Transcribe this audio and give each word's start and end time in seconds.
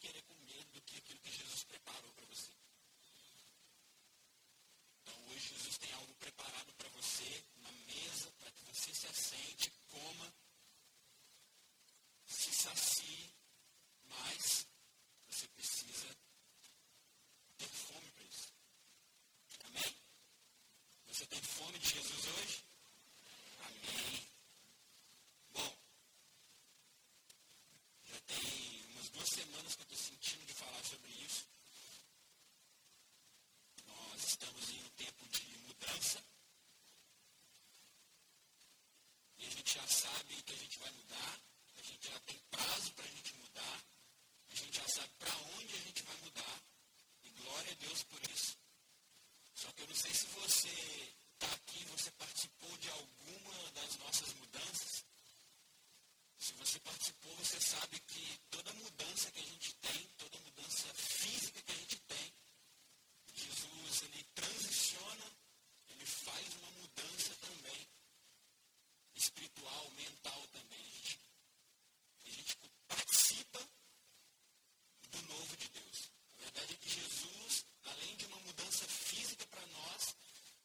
que 0.00 0.08
eres 0.08 0.22
conmigo. 0.24 0.49
sabe 39.90 40.42
que 40.42 40.52
a 40.54 40.56
gente 40.56 40.78
vai 40.78 40.90
mudar, 40.92 41.40
a 41.76 41.82
gente 41.82 42.08
já 42.08 42.20
tem 42.20 42.38
prazo 42.50 42.92
para 42.92 43.04
a 43.04 43.08
gente 43.08 43.34
mudar, 43.34 43.84
a 44.48 44.54
gente 44.54 44.76
já 44.76 44.88
sabe 44.88 45.10
para 45.18 45.36
onde 45.56 45.74
a 45.74 45.80
gente 45.80 46.02
vai 46.02 46.16
mudar, 46.18 46.62
e 47.24 47.30
glória 47.30 47.72
a 47.72 47.74
Deus 47.74 48.02
por 48.04 48.22
isso. 48.30 48.56
Só 49.54 49.72
que 49.72 49.82
eu 49.82 49.88
não 49.88 49.94
sei 49.94 50.14
se 50.14 50.26
você 50.26 51.14
está 51.34 51.52
aqui, 51.52 51.84
você 51.86 52.10
participou 52.12 52.76
de 52.78 52.88
alguma 52.90 53.70
das 53.72 53.96
nossas 53.96 54.32
mudanças. 54.34 55.04
Se 56.38 56.52
você 56.54 56.78
participou, 56.80 57.34
você 57.36 57.60
sabe 57.60 57.98
que 58.00 58.40
toda 58.50 58.72
mudança 58.74 59.30
que 59.32 59.40
a 59.40 59.44
gente 59.44 59.74
tem, 59.74 60.06
toda 60.18 60.38
mudança 60.38 60.94
física 60.94 61.60
que 61.62 61.72
a 61.72 61.76
gente 61.76 61.98
tem, 62.00 62.34
Jesus, 63.34 64.02
ele 64.02 64.24
transiciona, 64.34 65.36
ele 65.88 66.06
faz 66.06 66.54
uma 66.54 66.70
mudança 66.70 67.34
também 67.36 67.89
espiritual, 69.20 69.90
mental 69.90 70.48
também. 70.48 70.80
A 70.80 70.90
gente, 70.90 71.20
a 72.24 72.30
gente 72.30 72.56
participa 72.88 73.60
do 75.10 75.22
novo 75.22 75.56
de 75.56 75.68
Deus. 75.68 76.10
A 76.32 76.42
verdade 76.42 76.72
é 76.72 76.76
que 76.76 76.88
Jesus, 76.88 77.66
além 77.84 78.16
de 78.16 78.26
uma 78.26 78.40
mudança 78.40 78.86
física 78.88 79.46
para 79.48 79.66
nós, 79.66 80.16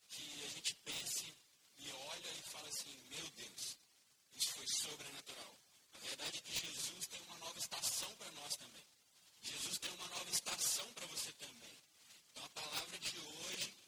que 0.10 0.44
a 0.46 0.50
gente 0.50 0.74
pense 0.86 1.36
e 1.78 1.92
olha 1.92 2.32
e 2.32 2.42
fala 2.44 2.68
assim, 2.70 2.96
meu 3.10 3.30
Deus, 3.32 3.78
isso 4.34 4.54
foi 4.54 4.68
sobrenatural. 4.68 5.60
A 5.94 5.98
verdade 6.00 6.38
é 6.38 6.42
que 6.42 6.58
Jesus 6.58 7.08
tem 7.08 7.22
uma 7.24 7.38
nova 7.40 7.60
estação 7.60 8.16
para 8.16 8.32
nós 8.32 8.56
também. 8.56 8.86
Jesus 9.42 9.78
tem 9.80 9.92
uma 9.92 10.08
nova 10.08 10.30
estação 10.30 10.94
para 10.94 11.08
você 11.08 11.32
também. 11.34 11.80
Então 12.32 12.46
a 12.46 12.50
palavra 12.50 12.98
de 13.00 13.20
hoje 13.20 13.85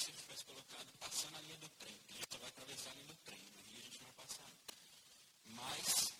se 0.00 0.10
ele 0.10 0.16
tivesse 0.16 0.44
colocado 0.46 0.86
passando 0.98 1.36
a 1.36 1.40
linha 1.42 1.58
do 1.58 1.68
trem, 1.78 1.94
que 2.08 2.24
só 2.32 2.38
vai 2.38 2.48
atravessar 2.48 2.90
a 2.90 2.94
linha 2.94 3.06
do 3.06 3.16
trem, 3.16 3.38
e 3.38 3.78
a 3.78 3.82
gente 3.82 4.00
não 4.00 4.06
vai 4.06 4.26
passar. 4.26 4.50
Mas 5.44 6.19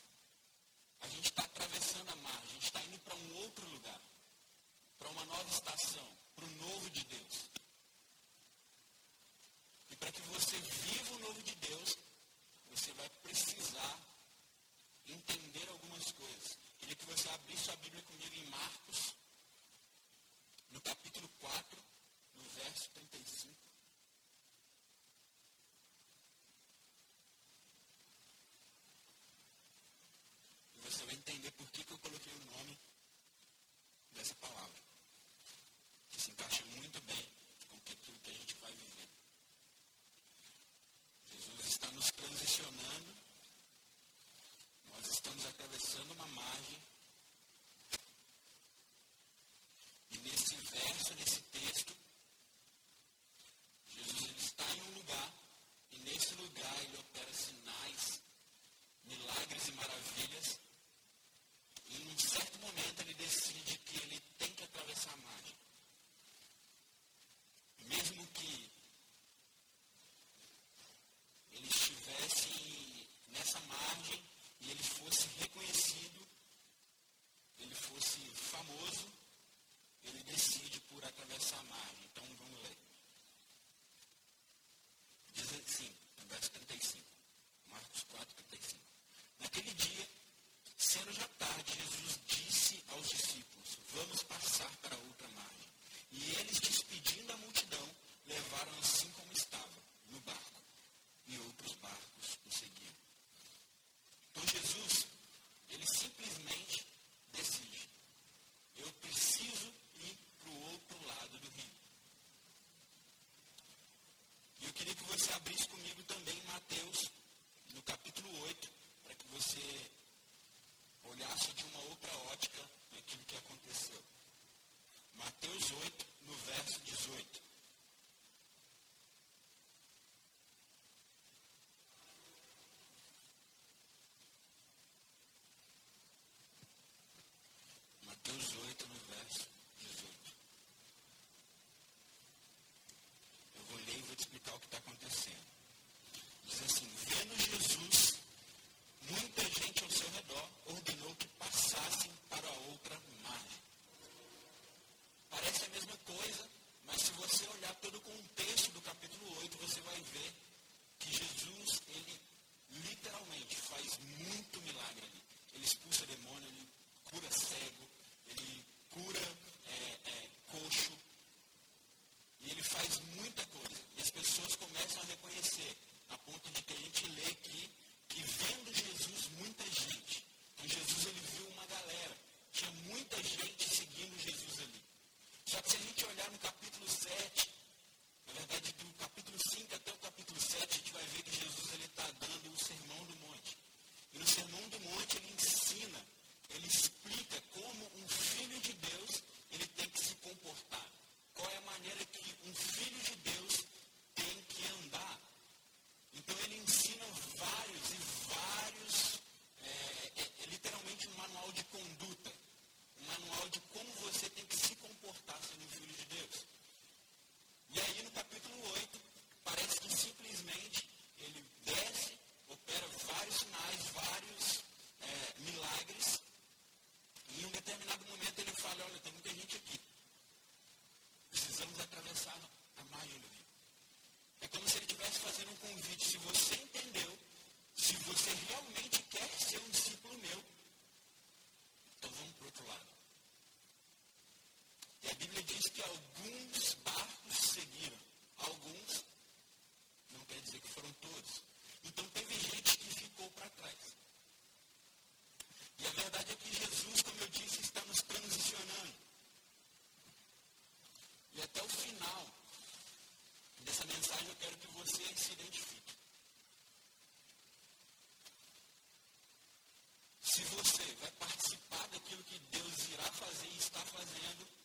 você 270.70 270.84
vai 271.00 271.10
participar 271.18 271.88
daquilo 271.88 272.22
que 272.22 272.38
Deus 272.52 272.88
irá 272.92 273.02
fazer 273.02 273.48
e 273.48 273.58
está 273.58 273.80
fazendo. 273.80 274.59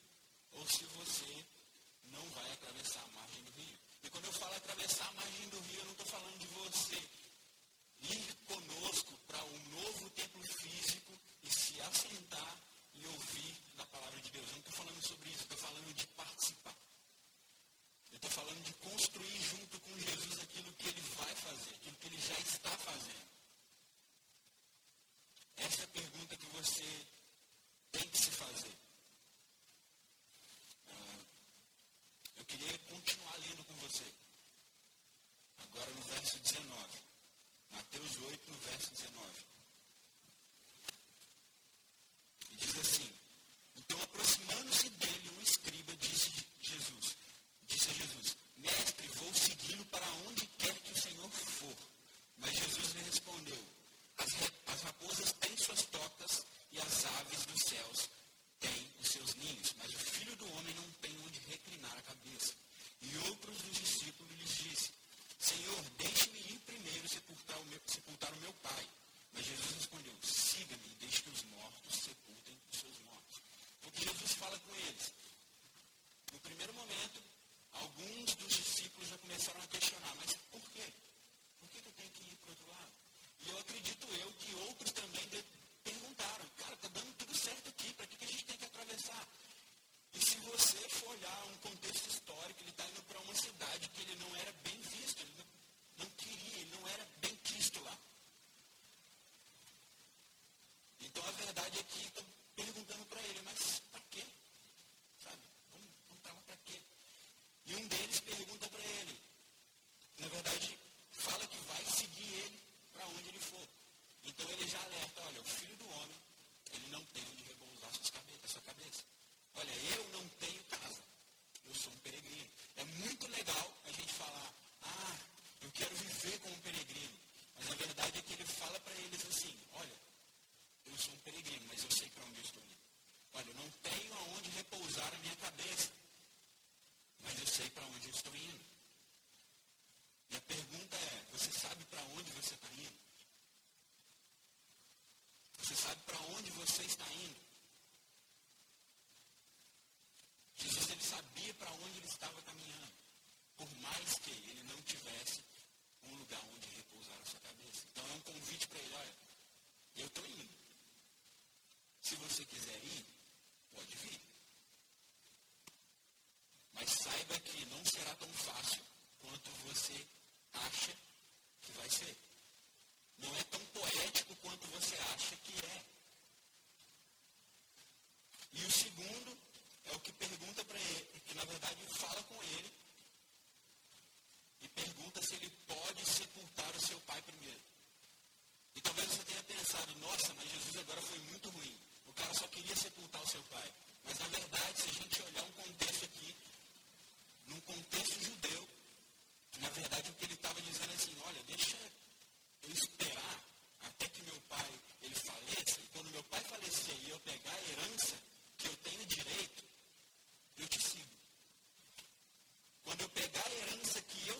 Quando 212.95 213.01
eu 213.01 213.09
pegar 213.09 213.43
a 213.45 213.51
herança 213.51 214.01
que 214.07 214.29
eu 214.29 214.35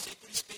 security 0.00 0.49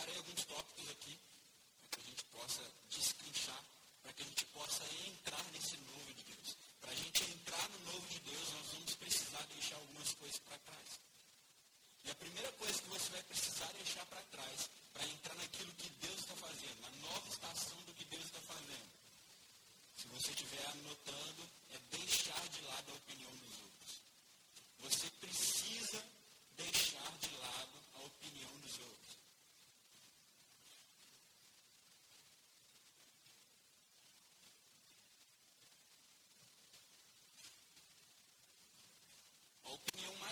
separei 0.00 0.16
alguns 0.16 0.44
tópicos 0.46 0.90
aqui 0.90 1.18
para 1.80 1.90
que 1.90 2.00
a 2.00 2.04
gente 2.04 2.24
possa 2.32 2.62
discutir. 2.88 3.39
a 39.70 39.74
opinião 39.74 40.12
mais 40.20 40.29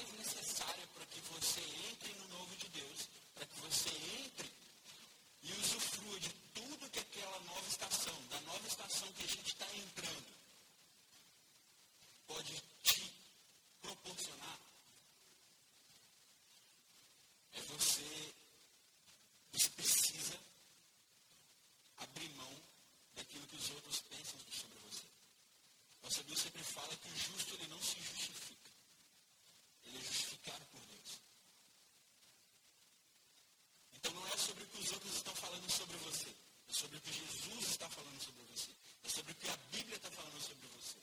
os 34.89 34.93
outros 34.93 35.17
estão 35.17 35.35
falando 35.35 35.71
sobre 35.71 35.97
você. 35.99 36.35
É 36.69 36.73
sobre 36.73 36.97
o 36.97 37.01
que 37.03 37.13
Jesus 37.13 37.69
está 37.69 37.89
falando 37.91 38.21
sobre 38.25 38.43
você. 38.45 38.71
É 39.05 39.09
sobre 39.09 39.33
o 39.33 39.35
que 39.35 39.49
a 39.51 39.57
Bíblia 39.71 39.97
está 39.97 40.11
falando 40.11 40.41
sobre 40.41 40.67
você. 40.69 40.97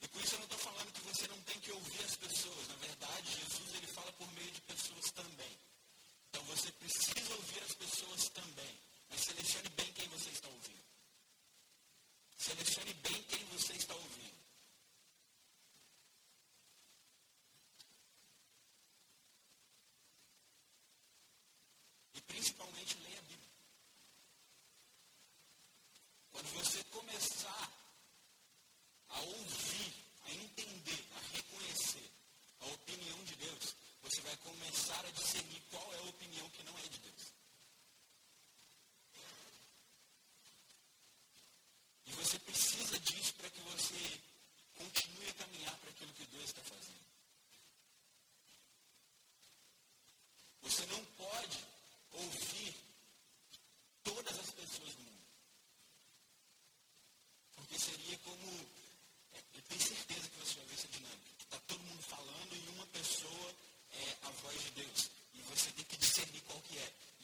E 0.00 0.08
com 0.08 0.20
isso 0.20 0.34
eu 0.34 0.38
não 0.38 0.46
estou 0.46 0.58
falando 0.58 0.92
que 0.92 1.00
você 1.02 1.28
não 1.28 1.40
tem 1.42 1.60
que 1.60 1.72
ouvir 1.72 2.04
as 2.04 2.16
pessoas. 2.16 2.68
Na 2.68 2.76
verdade, 2.76 3.38
Jesus 3.38 3.74
ele 3.74 3.86
fala 3.88 4.12
por 4.12 4.32
meio 4.32 4.50
de 4.50 4.60
pessoas 4.62 5.10
também. 5.12 5.58
Então 6.30 6.42
você 6.44 6.72
precisa 6.72 7.34
ouvir 7.34 7.62
as 7.62 7.74
pessoas 7.74 8.28
também. 8.30 8.78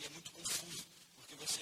é 0.08 0.10
muito 0.10 0.30
confuso, 0.32 0.86
porque 1.16 1.34
você 1.34 1.60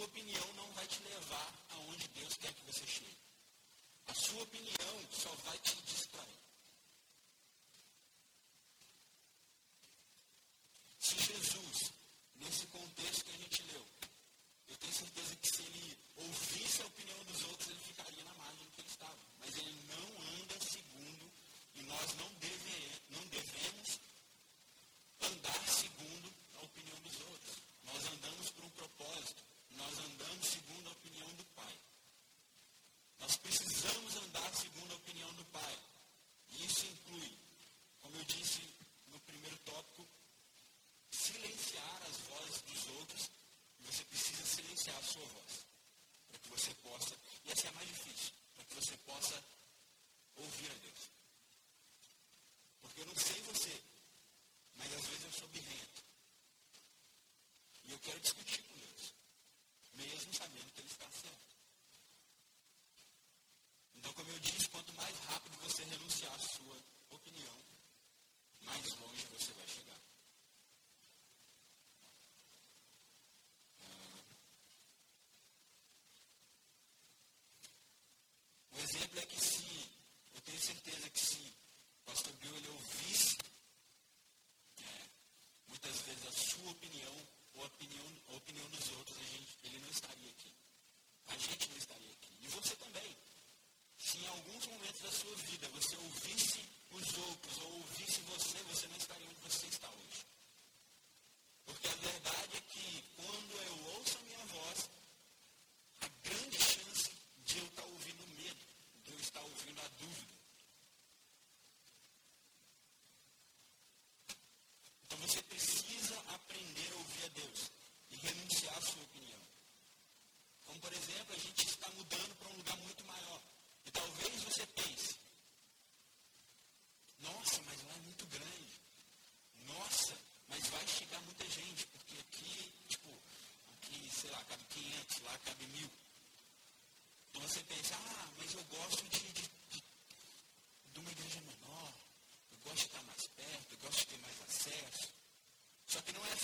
sua 0.00 0.06
opinião 0.06 0.54
não 0.56 0.66
vai 0.72 0.86
te 0.86 1.02
levar 1.02 1.52
aonde 1.68 2.08
Deus 2.08 2.34
quer 2.38 2.50
que 2.54 2.64
você 2.64 2.86
chegue. 2.86 3.18
A 4.06 4.14
sua 4.14 4.42
opinião 4.44 5.06
só 5.10 5.28
vai 5.44 5.58
te 5.58 5.76
distrair. 5.82 6.49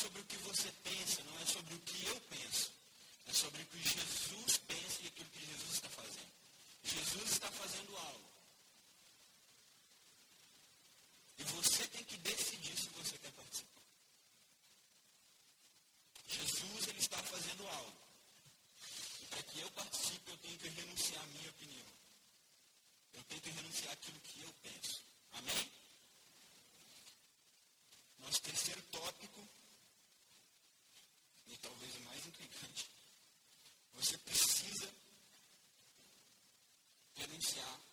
sobre 0.06 0.20
o 0.20 0.24
que 0.24 0.36
você 0.36 0.70
pensa, 0.84 1.20
não 1.24 1.40
é 1.40 1.46
sobre 1.46 1.74
o 1.74 1.78
que 1.80 2.06
eu 2.06 2.20
penso. 2.30 2.70
É 3.26 3.32
sobre 3.32 3.60
o 3.60 3.66
que 3.66 3.82
Jesus 3.82 4.56
pensa 4.58 5.02
e 5.02 5.08
aquilo 5.08 5.28
que 5.30 5.44
Jesus 5.44 5.72
está 5.72 5.88
fazendo. 5.88 6.32
Jesus 6.84 7.30
está 7.32 7.50
fazendo 7.50 7.96
algo. 7.96 8.25
Yeah. 37.38 37.85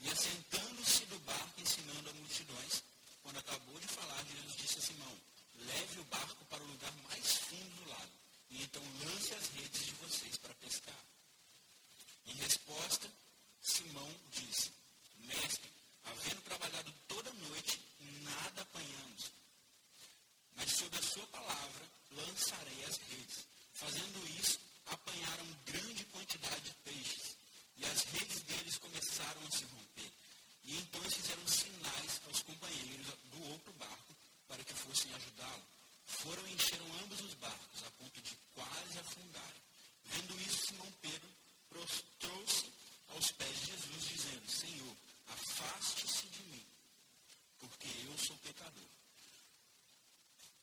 E 0.00 0.08
assentando-se 0.08 1.04
do 1.06 1.18
barco, 1.20 1.60
ensinando 1.60 2.08
a 2.08 2.12
multidões, 2.14 2.82
quando 3.22 3.38
acabou 3.38 3.78
de 3.78 3.86
falar, 3.86 4.24
Jesus 4.24 4.56
disse 4.56 4.78
a 4.78 4.82
Simão: 4.82 5.20
Leve 5.66 6.00
o 6.00 6.04
barco 6.04 6.44
para 6.46 6.62
o 6.62 6.66
lugar 6.66 6.92
mais 7.08 7.36
fundo 7.36 7.84
do 7.84 7.90
lago, 7.90 8.12
e 8.50 8.62
então 8.62 8.82
lance 9.04 9.34
as 9.34 9.48
redes 9.48 9.84
de 9.84 9.92
vocês 9.92 10.38
para 10.38 10.54
pescar. 10.54 11.04
Em 12.26 12.32
resposta, 12.34 13.10
Simão 13.60 14.10
disse: 14.30 14.72
Mestre, 15.18 15.70
havendo 16.04 16.40
trabalhado 16.42 16.94
toda 17.06 17.32
noite, 17.34 17.80
nada 18.22 18.62
apanhamos. 18.62 19.30
Mas 20.56 20.72
sob 20.72 20.96
a 20.96 21.02
sua 21.02 21.26
palavra 21.26 21.86
lançarei 22.12 22.84
as 22.84 22.96
redes. 22.96 23.44
Fazendo 23.74 24.40
isso, 24.40 24.58
apanharam 24.86 25.46
grande 25.66 26.04
quantidade 26.06 26.60
de 26.60 26.74
peixes, 26.84 27.36
e 27.80 27.86
as 27.86 28.02
redes 28.12 28.42
deles 28.42 28.76
começaram 28.76 29.40
a 29.46 29.56
se 29.56 29.64
romper. 29.64 30.12
E 30.64 30.76
então 30.76 31.00
fizeram 31.10 31.46
sinais 31.48 32.20
aos 32.26 32.42
companheiros 32.42 33.06
do 33.32 33.42
outro 33.52 33.72
barco 33.72 34.14
para 34.46 34.62
que 34.62 34.74
fossem 34.74 35.10
ajudá-lo. 35.14 35.64
Foram 36.04 36.46
e 36.46 36.52
encheram 36.52 36.84
ambos 37.02 37.20
os 37.22 37.34
barcos, 37.34 37.82
a 37.82 37.90
ponto 37.92 38.20
de 38.20 38.36
quase 38.54 38.98
afundarem. 38.98 39.62
Vendo 40.04 40.40
isso, 40.42 40.66
Simão 40.66 40.92
Pedro 41.00 41.28
prostrou-se 41.70 42.70
aos 43.08 43.32
pés 43.32 43.60
de 43.60 43.66
Jesus, 43.66 44.08
dizendo: 44.08 44.50
Senhor, 44.50 44.96
afaste-se 45.28 46.26
de 46.26 46.42
mim, 46.42 46.66
porque 47.60 47.88
eu 48.06 48.18
sou 48.18 48.36
pecador. 48.38 48.90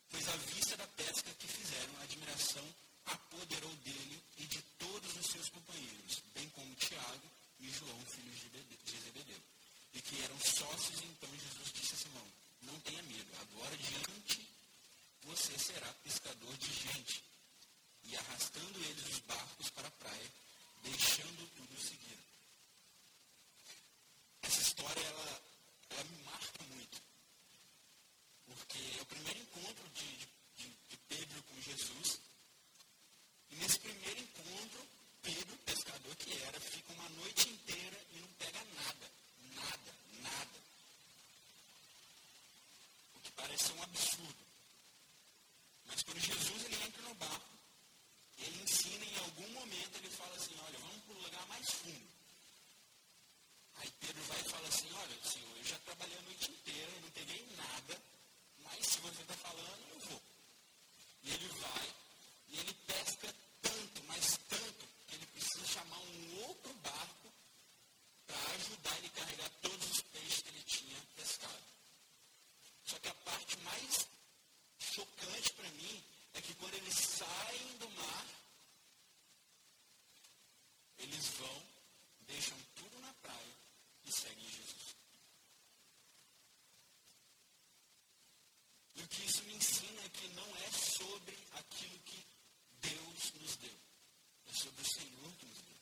Pois 0.10 0.28
à 0.28 0.36
vista 0.38 0.78
da 0.78 0.88
pesca 0.88 1.34
que 1.34 1.48
fizeram, 1.48 1.98
a 1.98 2.04
admiração 2.04 2.76
apoderou 3.08 3.76
dele 3.78 4.24
e 4.38 4.46
de 4.46 4.62
todos 4.80 5.16
os 5.18 5.26
seus 5.28 5.50
companheiros, 5.50 6.24
bem 6.34 6.50
como 6.50 6.76
Tiago 6.76 7.32
e 7.60 7.70
João, 7.72 8.06
filhos 8.06 8.40
de 8.86 9.00
Zebedeu. 9.00 9.42
E 9.94 10.02
que 10.02 10.22
eram 10.22 10.40
sócios, 10.40 11.02
então 11.02 11.30
Jesus 11.30 11.72
disse 11.74 11.96
a 11.96 11.98
Simão: 11.98 12.28
Não 12.62 12.80
tenha 12.82 13.02
medo, 13.04 13.32
agora 13.42 13.76
diante 13.78 14.48
você 15.28 15.58
será 15.60 15.88
pescador 16.04 16.56
de 16.58 16.74
gente. 16.74 17.24
E 18.04 18.16
arrastando 18.16 18.80
eles 18.80 19.06
os 19.10 19.20
barcos 19.20 19.70
para 19.72 19.88
a 19.88 19.92
praia, 19.92 20.32
deixando 20.84 21.50
tudo 21.56 21.82
seguir. 21.82 22.20
Essa 24.42 24.62
história, 24.62 25.02
ela, 25.02 25.42
ela 25.90 26.04
me 26.06 26.24
marca 26.24 26.64
muito. 26.72 27.02
Porque 28.46 28.78
é 28.98 29.02
o 29.02 29.06
primeiro 29.06 29.40
encontro 29.40 29.90
de, 29.90 30.18
de, 30.56 30.70
de 30.90 30.98
Pedro 31.10 31.44
com 31.44 31.62
Jesus. 31.62 32.20
E 33.50 33.56
nesse 33.56 33.80
primeiro 33.80 34.22
encontro, 34.22 34.88
Pedro, 35.22 35.58
pescador 35.66 36.16
que 36.16 36.32
era, 36.44 36.60
fica 36.62 36.94
uma 36.94 37.10
noite 37.10 37.50
inteira 37.50 38.00
e 38.14 38.20
não 38.20 38.30
pega 38.40 38.64
nada. 38.64 39.12
Nada, 39.54 39.96
nada. 40.22 40.68
O 43.58 43.60
que 43.60 43.64
parece 43.64 43.74
um 43.74 43.84
absurdo. 43.84 44.46
Mas 45.86 46.04
quando 46.04 46.20
Jesus 46.20 46.66
ele 46.66 46.84
entra 46.84 47.02
no 47.02 47.16
barco, 47.16 47.58
ele 48.38 48.62
ensina 48.62 49.04
em 49.04 49.18
algum 49.18 49.50
momento, 49.50 49.98
ele 49.98 50.10
fala 50.12 50.36
assim, 50.36 50.56
olha, 50.64 50.78
vamos 50.78 51.04
para 51.06 51.16
o 51.16 51.22
lugar 51.24 51.48
mais 51.48 51.68
fundo. 51.72 52.08
Aí 53.78 53.92
Pedro 54.00 54.24
vai 54.26 54.40
e 54.40 54.50
fala 54.50 54.68
assim, 54.68 54.94
olha, 54.94 55.24
senhor, 55.24 55.58
eu 55.58 55.64
já 55.64 55.80
trabalhei 55.80 56.18
a 56.18 56.22
noite 56.22 56.52
inteira, 56.52 56.92
eu 56.92 57.02
não 57.02 57.10
peguei 57.12 57.48
nada, 57.56 58.02
mas 58.60 58.86
se 58.86 59.00
você 59.00 59.22
está 59.24 59.34
falando, 59.36 59.90
eu 59.90 60.00
vou. 60.02 60.22
E 61.24 61.32
ele 61.32 61.48
vai, 61.48 61.96
e 62.50 62.60
ele 62.60 62.74
pesca 62.86 63.36
tanto, 63.62 64.04
mas 64.04 64.38
tanto, 64.50 64.88
que 65.08 65.16
ele 65.16 65.26
precisa 65.28 65.66
chamar 65.66 65.98
um 65.98 66.42
outro 66.44 66.74
barco 66.76 67.34
para 68.28 68.52
ajudar 68.52 68.98
ele 69.00 69.08
a 69.08 69.20
carregar 69.20 69.50
todos 69.62 69.90
os 69.90 70.02
peixes 70.02 70.42
que 70.42 70.50
ele 70.50 70.64
tinha 70.64 71.02
pescado. 71.16 71.78
Só 72.88 72.98
que 73.00 73.10
a 73.10 73.14
parte 73.16 73.58
mais 73.58 74.08
chocante 74.80 75.52
para 75.54 75.70
mim 75.72 76.04
é 76.34 76.42
que 76.42 76.56
quando 76.56 76.74
eles 76.76 76.96
saem 76.96 77.78
do 77.80 77.90
mar, 77.92 78.26
eles 80.98 81.28
vão, 81.32 81.64
deixam 82.22 82.58
tudo 82.76 82.98
na 83.02 83.14
praia 83.16 83.56
e 84.06 84.12
seguem 84.12 84.50
Jesus. 84.50 84.96
E 88.96 89.04
o 89.04 89.08
que 89.10 89.26
isso 89.26 89.44
me 89.44 89.56
ensina 89.56 89.97
é 90.08 90.10
que 90.10 90.28
não 90.30 90.56
é 90.56 90.72
sobre 90.72 91.38
aquilo 91.52 92.00
que 92.00 92.26
Deus 92.80 93.32
nos 93.42 93.58
deu, 93.58 93.78
é 94.46 94.54
sobre 94.54 94.82
o 94.82 94.90
Senhor 94.90 95.32
que 95.38 95.46
nos 95.46 95.62
deu. 95.62 95.78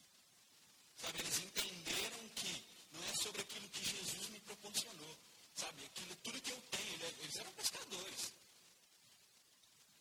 Sabe, 0.98 1.20
eles 1.20 1.38
entenderam 1.38 2.30
que 2.30 2.66
não 2.92 3.04
é 3.04 3.14
sobre 3.22 3.42
aquilo 3.42 3.70
que 3.70 3.86
Jesus 3.86 4.30
me 4.30 4.40
proporcionou. 4.40 5.16
Sabe, 5.54 5.86
aquilo, 5.86 6.16
tudo 6.24 6.42
que 6.42 6.52
eu 6.52 6.62
tenho, 6.72 7.06
eles 7.22 7.36
eram 7.36 7.54
pescadores. 7.54 8.34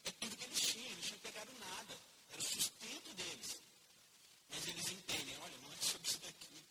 É 0.05 0.11
tudo 0.13 0.37
que 0.37 0.45
eles 0.45 0.61
tinham, 0.61 0.93
eles 0.93 1.11
não 1.11 1.19
pegado 1.19 1.53
nada. 1.59 2.01
Era 2.31 2.41
o 2.41 2.45
sustento 2.45 3.15
deles. 3.15 3.61
Mas 4.49 4.67
eles 4.69 4.89
entendem, 4.89 5.37
olha, 5.39 5.59
não 5.59 5.73
é 5.73 5.77
sobre 5.83 6.09
isso 6.09 6.19
daqui. 6.21 6.65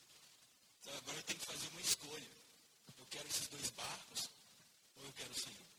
Então, 0.81 0.97
agora 0.97 1.17
eu 1.17 1.23
tenho 1.23 1.39
que 1.39 1.45
fazer 1.45 1.67
uma 1.67 1.81
escolha. 1.81 2.31
Eu 2.97 3.05
quero 3.07 3.27
esses 3.27 3.47
dois 3.47 3.69
barcos 3.71 4.29
ou 4.95 5.05
eu 5.05 5.13
quero 5.13 5.31
o 5.31 5.39
Senhor? 5.39 5.72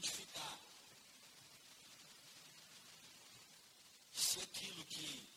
identificar 0.00 0.58
se 4.12 4.40
aquilo 4.40 4.82
que, 4.86 5.28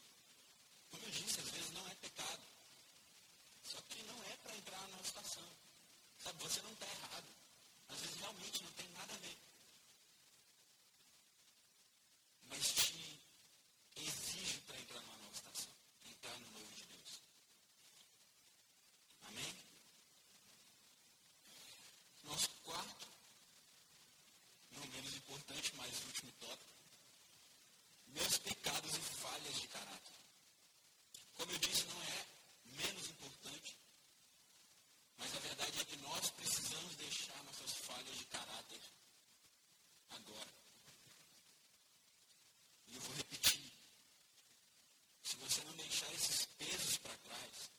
como 0.89 1.03
eu 1.03 1.11
disse, 1.11 1.39
às 1.41 1.49
vezes 1.49 1.71
não 1.73 1.85
é 1.89 1.95
pecado. 1.95 2.41
Só 3.61 3.81
que 3.89 4.03
não 4.03 4.23
é 4.23 4.37
para 4.37 4.55
entrar 4.55 4.87
na 4.87 5.01
estação. 5.01 5.43
Sabe, 6.17 6.41
você 6.43 6.61
não 6.61 6.73
tá 6.75 6.82
deixar 46.03 46.13
esses 46.13 46.45
pesos 46.57 46.97
para 46.97 47.17
trás. 47.17 47.72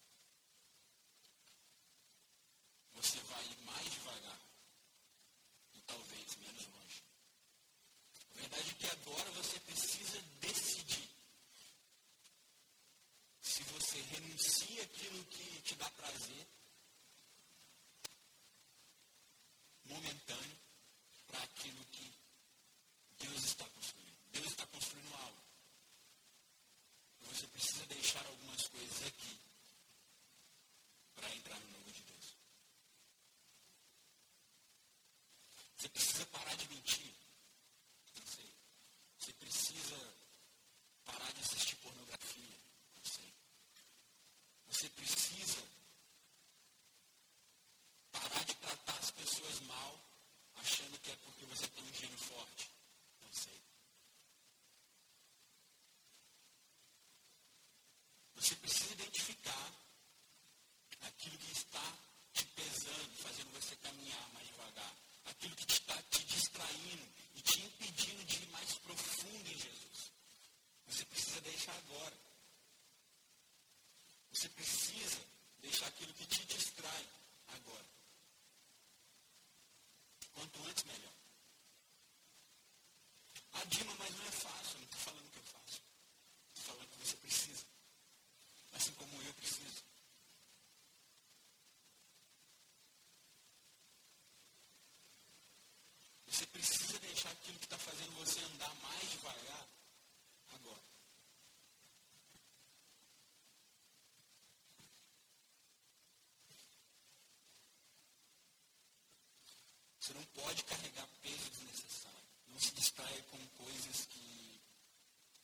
Você 110.05 110.13
não 110.13 110.25
pode 110.37 110.63
carregar 110.65 111.09
peso 111.23 111.49
desnecessário. 111.49 112.29
Não 112.49 112.61
se 112.61 112.73
distraia 112.73 113.23
com 113.23 113.39
coisas 113.57 114.05
que 114.05 114.61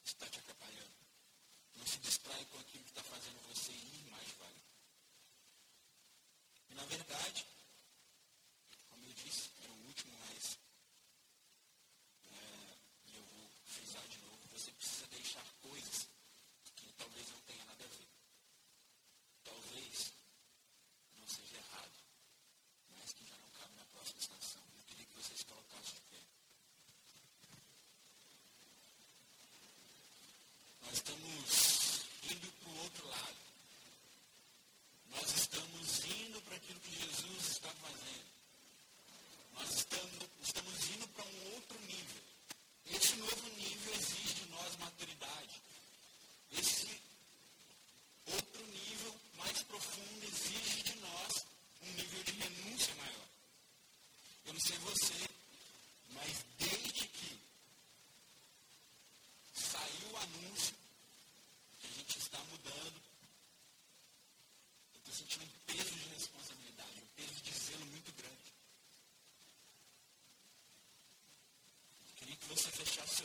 estão 0.05 0.29
te 0.29 0.39
atrapalhando. 0.39 0.93
Não 1.77 1.87
se 1.87 1.97
distraia 2.01 2.45
com 2.45 2.59
aquilo 2.59 2.85
que 2.85 2.91
está 2.91 3.03
fazendo 3.05 3.41
você 3.49 3.73
ir 3.73 4.11
mais 4.11 4.27
devagar. 4.27 4.63
E 6.69 6.75
na 6.75 6.85
verdade, 6.85 7.47
como 8.91 9.03
eu 9.07 9.15
disse, 9.15 9.49
é 9.65 9.69
o 9.71 9.87
último, 9.87 10.13
mas 10.29 10.59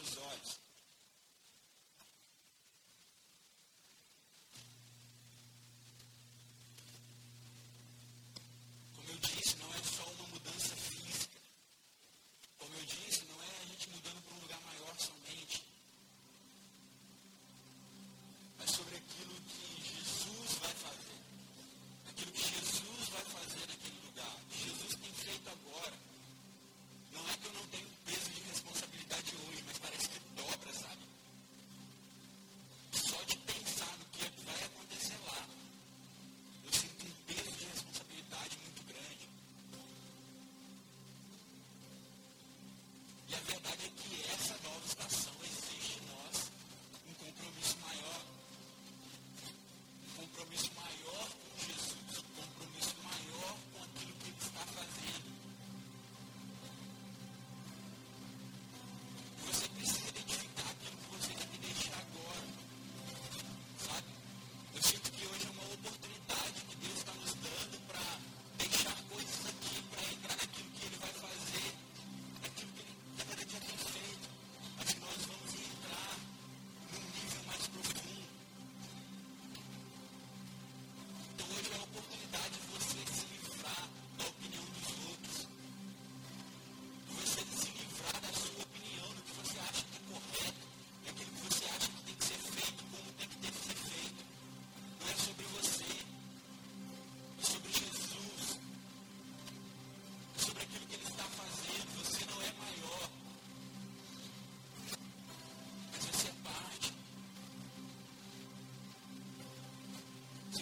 resorts 0.06 0.65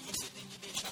você 0.08 0.26
tem 0.36 0.46
que 0.46 0.58
deixar 0.60 0.92